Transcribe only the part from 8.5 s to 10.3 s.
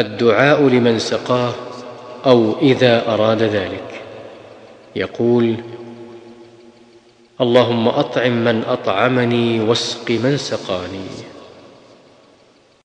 أطعمني واسق